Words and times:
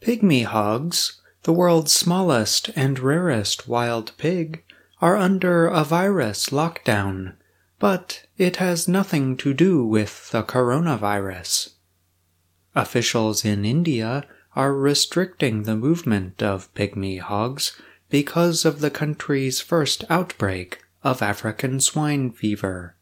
Pygmy 0.00 0.44
hogs, 0.44 1.20
the 1.42 1.52
world's 1.52 1.92
smallest 1.92 2.70
and 2.76 2.98
rarest 2.98 3.68
wild 3.68 4.12
pig, 4.16 4.62
are 5.00 5.16
under 5.16 5.66
a 5.66 5.84
virus 5.84 6.50
lockdown, 6.50 7.34
but 7.78 8.26
it 8.36 8.56
has 8.56 8.88
nothing 8.88 9.36
to 9.36 9.54
do 9.54 9.84
with 9.84 10.30
the 10.30 10.42
coronavirus. 10.42 11.70
Officials 12.74 13.44
in 13.44 13.64
India 13.64 14.24
are 14.54 14.74
restricting 14.74 15.62
the 15.62 15.76
movement 15.76 16.42
of 16.42 16.72
pygmy 16.74 17.20
hogs 17.20 17.80
because 18.10 18.64
of 18.64 18.80
the 18.80 18.90
country's 18.90 19.60
first 19.60 20.04
outbreak 20.10 20.82
of 21.04 21.22
African 21.22 21.80
swine 21.80 22.30
fever. 22.30 22.96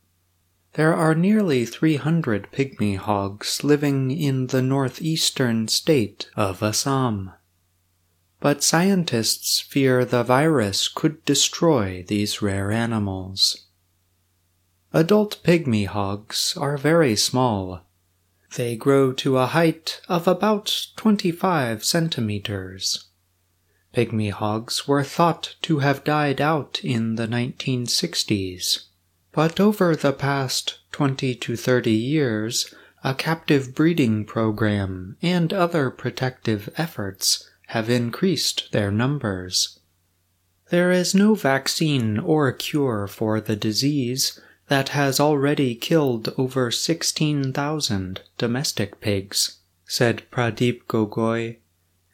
There 0.76 0.94
are 0.94 1.14
nearly 1.14 1.64
300 1.64 2.52
pygmy 2.52 2.98
hogs 2.98 3.64
living 3.64 4.10
in 4.10 4.48
the 4.48 4.60
northeastern 4.60 5.68
state 5.68 6.28
of 6.36 6.62
Assam. 6.62 7.32
But 8.40 8.62
scientists 8.62 9.58
fear 9.58 10.04
the 10.04 10.22
virus 10.22 10.88
could 10.88 11.24
destroy 11.24 12.04
these 12.06 12.42
rare 12.42 12.70
animals. 12.70 13.68
Adult 14.92 15.42
pygmy 15.42 15.86
hogs 15.86 16.54
are 16.58 16.76
very 16.76 17.16
small. 17.16 17.80
They 18.56 18.76
grow 18.76 19.14
to 19.14 19.38
a 19.38 19.46
height 19.46 20.02
of 20.10 20.28
about 20.28 20.88
25 20.96 21.86
centimeters. 21.86 23.06
Pygmy 23.94 24.30
hogs 24.30 24.86
were 24.86 25.04
thought 25.04 25.56
to 25.62 25.78
have 25.78 26.04
died 26.04 26.42
out 26.42 26.80
in 26.84 27.14
the 27.14 27.26
1960s. 27.26 28.88
But 29.36 29.60
over 29.60 29.94
the 29.94 30.14
past 30.14 30.78
20 30.92 31.34
to 31.34 31.56
30 31.56 31.90
years, 31.90 32.74
a 33.04 33.12
captive 33.12 33.74
breeding 33.74 34.24
program 34.24 35.18
and 35.20 35.52
other 35.52 35.90
protective 35.90 36.70
efforts 36.78 37.46
have 37.66 37.90
increased 37.90 38.72
their 38.72 38.90
numbers. 38.90 39.78
There 40.70 40.90
is 40.90 41.14
no 41.14 41.34
vaccine 41.34 42.18
or 42.18 42.50
cure 42.50 43.06
for 43.06 43.38
the 43.38 43.56
disease 43.56 44.40
that 44.68 44.88
has 44.96 45.20
already 45.20 45.74
killed 45.74 46.32
over 46.38 46.70
16,000 46.70 48.22
domestic 48.38 49.02
pigs, 49.02 49.58
said 49.84 50.22
Pradeep 50.30 50.86
Gogoi, 50.86 51.58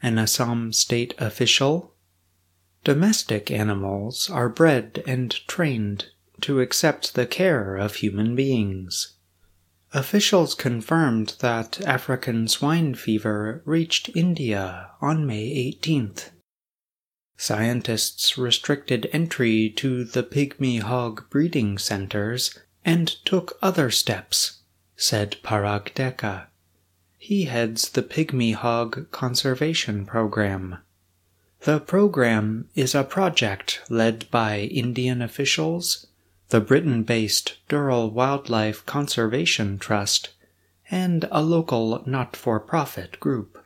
an 0.02 0.18
Assam 0.18 0.72
state 0.72 1.14
official. 1.18 1.94
Domestic 2.82 3.48
animals 3.48 4.28
are 4.28 4.48
bred 4.48 5.04
and 5.06 5.30
trained 5.46 6.06
to 6.42 6.60
accept 6.60 7.14
the 7.14 7.26
care 7.26 7.76
of 7.76 7.96
human 7.96 8.36
beings. 8.36 9.14
Officials 9.92 10.54
confirmed 10.54 11.34
that 11.40 11.80
African 11.82 12.48
swine 12.48 12.94
fever 12.94 13.62
reached 13.64 14.14
India 14.16 14.90
on 15.00 15.26
May 15.26 15.74
18th. 15.82 16.30
Scientists 17.36 18.38
restricted 18.38 19.08
entry 19.12 19.68
to 19.76 20.04
the 20.04 20.22
pygmy 20.22 20.80
hog 20.80 21.28
breeding 21.28 21.76
centers 21.76 22.58
and 22.84 23.08
took 23.24 23.58
other 23.60 23.90
steps, 23.90 24.62
said 24.96 25.36
Parag 25.42 25.92
Deka. 25.94 26.46
He 27.18 27.44
heads 27.44 27.90
the 27.90 28.02
Pygmy 28.02 28.54
Hog 28.54 29.10
Conservation 29.10 30.04
Program. 30.04 30.78
The 31.60 31.78
program 31.78 32.68
is 32.74 32.94
a 32.94 33.04
project 33.04 33.82
led 33.88 34.28
by 34.30 34.60
Indian 34.60 35.22
officials 35.22 36.06
the 36.52 36.60
Britain 36.60 37.02
based 37.02 37.56
Durrell 37.70 38.10
Wildlife 38.10 38.84
Conservation 38.84 39.78
Trust, 39.78 40.34
and 40.90 41.26
a 41.30 41.40
local 41.40 42.02
not 42.04 42.36
for 42.36 42.60
profit 42.60 43.18
group. 43.20 43.56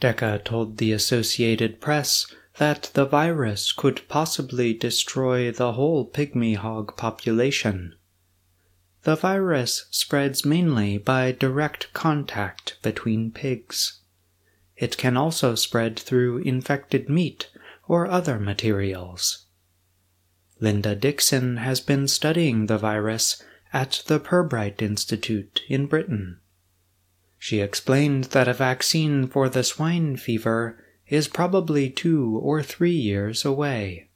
Deka 0.00 0.44
told 0.44 0.76
the 0.76 0.92
Associated 0.92 1.80
Press 1.80 2.32
that 2.58 2.92
the 2.94 3.04
virus 3.04 3.72
could 3.72 4.06
possibly 4.08 4.72
destroy 4.72 5.50
the 5.50 5.72
whole 5.72 6.08
pygmy 6.08 6.54
hog 6.54 6.96
population. 6.96 7.96
The 9.02 9.16
virus 9.16 9.86
spreads 9.90 10.44
mainly 10.44 10.98
by 10.98 11.32
direct 11.32 11.92
contact 11.92 12.76
between 12.82 13.32
pigs. 13.32 14.02
It 14.76 14.96
can 14.96 15.16
also 15.16 15.56
spread 15.56 15.98
through 15.98 16.38
infected 16.44 17.08
meat 17.08 17.50
or 17.88 18.06
other 18.06 18.38
materials. 18.38 19.46
Linda 20.62 20.94
Dixon 20.94 21.56
has 21.56 21.80
been 21.80 22.06
studying 22.06 22.66
the 22.66 22.78
virus 22.78 23.42
at 23.72 24.04
the 24.06 24.20
Pirbright 24.20 24.80
Institute 24.80 25.60
in 25.68 25.86
Britain. 25.86 26.38
She 27.36 27.58
explained 27.58 28.26
that 28.26 28.46
a 28.46 28.54
vaccine 28.54 29.26
for 29.26 29.48
the 29.48 29.64
swine 29.64 30.16
fever 30.16 30.78
is 31.08 31.26
probably 31.26 31.90
two 31.90 32.38
or 32.40 32.62
three 32.62 32.94
years 32.94 33.44
away. 33.44 34.10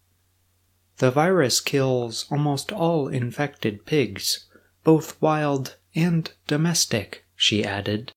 The 0.98 1.10
virus 1.10 1.58
kills 1.58 2.26
almost 2.30 2.70
all 2.70 3.08
infected 3.08 3.84
pigs, 3.84 4.46
both 4.84 5.20
wild 5.20 5.74
and 5.96 6.30
domestic, 6.46 7.24
she 7.34 7.64
added. 7.64 8.12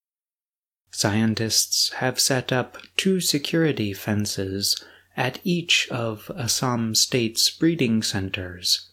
Scientists 0.91 1.93
have 1.93 2.19
set 2.19 2.53
up 2.53 2.77
two 2.95 3.21
security 3.21 3.91
fences 3.91 4.79
at 5.19 5.37
each 5.43 5.85
of 5.89 6.31
Assam 6.37 6.95
State's 6.95 7.49
breeding 7.49 8.01
centers. 8.01 8.87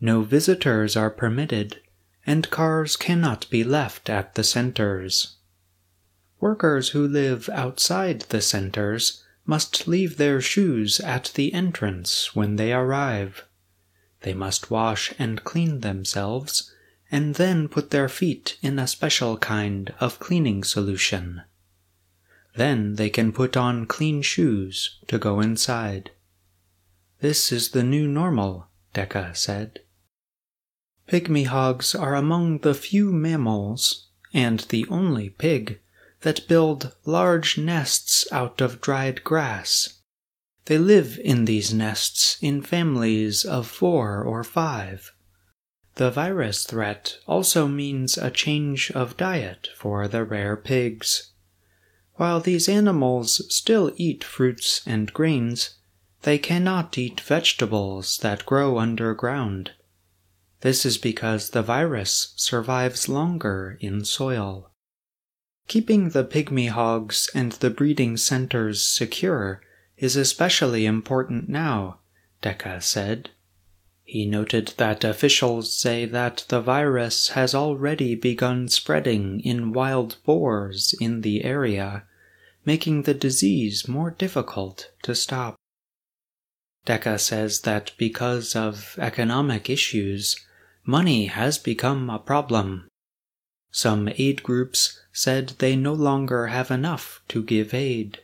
No 0.00 0.22
visitors 0.22 0.96
are 0.96 1.10
permitted, 1.10 1.82
and 2.26 2.48
cars 2.48 2.96
cannot 2.96 3.48
be 3.50 3.62
left 3.62 4.08
at 4.08 4.36
the 4.36 4.42
centers. 4.42 5.36
Workers 6.40 6.88
who 6.88 7.06
live 7.06 7.50
outside 7.50 8.22
the 8.30 8.40
centers 8.40 9.22
must 9.44 9.86
leave 9.86 10.16
their 10.16 10.40
shoes 10.40 10.98
at 11.00 11.30
the 11.34 11.52
entrance 11.52 12.34
when 12.34 12.56
they 12.56 12.72
arrive. 12.72 13.44
They 14.22 14.32
must 14.32 14.70
wash 14.70 15.12
and 15.18 15.44
clean 15.44 15.80
themselves 15.80 16.72
and 17.12 17.34
then 17.34 17.68
put 17.68 17.90
their 17.90 18.08
feet 18.08 18.56
in 18.62 18.78
a 18.78 18.86
special 18.86 19.36
kind 19.36 19.92
of 20.00 20.20
cleaning 20.20 20.64
solution. 20.64 21.42
Then 22.56 22.96
they 22.96 23.10
can 23.10 23.32
put 23.32 23.56
on 23.56 23.86
clean 23.86 24.22
shoes 24.22 24.98
to 25.06 25.18
go 25.18 25.40
inside. 25.40 26.10
This 27.20 27.52
is 27.52 27.70
the 27.70 27.82
new 27.82 28.08
normal, 28.08 28.66
Deka 28.94 29.36
said. 29.36 29.80
Pygmy 31.08 31.46
hogs 31.46 31.94
are 31.94 32.14
among 32.14 32.58
the 32.58 32.74
few 32.74 33.12
mammals, 33.12 34.08
and 34.32 34.60
the 34.68 34.86
only 34.88 35.30
pig, 35.30 35.80
that 36.22 36.46
build 36.48 36.94
large 37.04 37.58
nests 37.58 38.26
out 38.30 38.60
of 38.60 38.80
dried 38.80 39.24
grass. 39.24 40.00
They 40.66 40.78
live 40.78 41.18
in 41.24 41.46
these 41.46 41.74
nests 41.74 42.38
in 42.40 42.62
families 42.62 43.44
of 43.44 43.66
four 43.66 44.22
or 44.22 44.44
five. 44.44 45.12
The 45.96 46.10
virus 46.10 46.64
threat 46.64 47.18
also 47.26 47.66
means 47.66 48.16
a 48.16 48.30
change 48.30 48.90
of 48.92 49.16
diet 49.16 49.68
for 49.76 50.06
the 50.06 50.24
rare 50.24 50.56
pigs. 50.56 51.29
While 52.20 52.40
these 52.40 52.68
animals 52.68 53.40
still 53.48 53.94
eat 53.96 54.22
fruits 54.22 54.82
and 54.84 55.10
grains, 55.10 55.76
they 56.20 56.36
cannot 56.36 56.98
eat 56.98 57.18
vegetables 57.18 58.18
that 58.18 58.44
grow 58.44 58.76
underground. 58.76 59.70
This 60.60 60.84
is 60.84 60.98
because 60.98 61.48
the 61.48 61.62
virus 61.62 62.34
survives 62.36 63.08
longer 63.08 63.78
in 63.80 64.04
soil. 64.04 64.70
Keeping 65.66 66.10
the 66.10 66.22
pygmy 66.22 66.68
hogs 66.68 67.30
and 67.34 67.52
the 67.52 67.70
breeding 67.70 68.18
centers 68.18 68.86
secure 68.86 69.62
is 69.96 70.14
especially 70.14 70.84
important 70.84 71.48
now, 71.48 72.00
Deka 72.42 72.82
said. 72.82 73.30
He 74.04 74.26
noted 74.26 74.74
that 74.76 75.04
officials 75.04 75.74
say 75.74 76.04
that 76.04 76.44
the 76.48 76.60
virus 76.60 77.30
has 77.30 77.54
already 77.54 78.14
begun 78.14 78.68
spreading 78.68 79.40
in 79.40 79.72
wild 79.72 80.18
boars 80.26 80.94
in 81.00 81.22
the 81.22 81.46
area 81.46 82.04
making 82.64 83.02
the 83.02 83.14
disease 83.14 83.88
more 83.88 84.10
difficult 84.10 84.90
to 85.02 85.14
stop. 85.14 85.56
Deka 86.86 87.18
says 87.18 87.60
that 87.60 87.92
because 87.98 88.56
of 88.56 88.96
economic 88.98 89.68
issues, 89.68 90.36
money 90.84 91.26
has 91.26 91.58
become 91.58 92.08
a 92.08 92.18
problem. 92.18 92.88
Some 93.70 94.08
aid 94.16 94.42
groups 94.42 95.00
said 95.12 95.54
they 95.58 95.76
no 95.76 95.92
longer 95.92 96.48
have 96.48 96.70
enough 96.70 97.20
to 97.28 97.42
give 97.42 97.72
aid. 97.72 98.18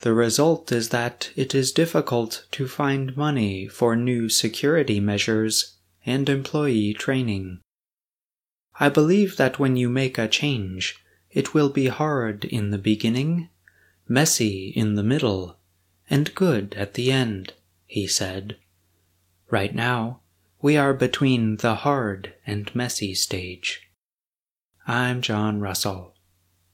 The 0.00 0.12
result 0.12 0.70
is 0.70 0.90
that 0.90 1.30
it 1.34 1.54
is 1.54 1.72
difficult 1.72 2.46
to 2.52 2.68
find 2.68 3.16
money 3.16 3.66
for 3.66 3.96
new 3.96 4.28
security 4.28 5.00
measures 5.00 5.76
and 6.04 6.28
employee 6.28 6.92
training. 6.92 7.60
I 8.78 8.88
believe 8.88 9.36
that 9.36 9.58
when 9.58 9.76
you 9.76 9.88
make 9.88 10.18
a 10.18 10.28
change, 10.28 11.02
it 11.34 11.52
will 11.52 11.68
be 11.68 11.88
hard 11.88 12.44
in 12.44 12.70
the 12.70 12.78
beginning, 12.78 13.48
messy 14.08 14.68
in 14.68 14.94
the 14.94 15.02
middle, 15.02 15.58
and 16.08 16.34
good 16.34 16.72
at 16.74 16.94
the 16.94 17.10
end, 17.10 17.52
he 17.86 18.06
said. 18.06 18.56
Right 19.50 19.74
now, 19.74 20.20
we 20.62 20.76
are 20.76 20.94
between 20.94 21.56
the 21.56 21.74
hard 21.74 22.34
and 22.46 22.74
messy 22.74 23.14
stage. 23.14 23.90
I'm 24.86 25.20
John 25.20 25.60
Russell. 25.60 26.13